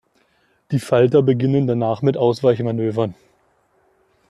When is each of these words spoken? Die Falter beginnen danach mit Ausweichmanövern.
Die 0.71 0.79
Falter 0.79 1.21
beginnen 1.21 1.67
danach 1.67 2.01
mit 2.01 2.17
Ausweichmanövern. 2.17 3.13